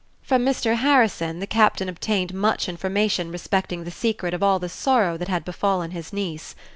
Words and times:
From 0.23 0.43
Mr. 0.43 0.77
Harrison 0.77 1.37
the 1.37 1.45
captain 1.45 1.87
obtained 1.87 2.33
much 2.33 2.67
information 2.67 3.31
respecting 3.31 3.83
the 3.83 3.91
secret 3.91 4.33
of 4.33 4.41
all 4.41 4.57
the 4.57 4.67
sorrow 4.67 5.15
that 5.15 5.27
had 5.27 5.45
befallen 5.45 5.91
his 5.91 6.11
niece. 6.11 6.55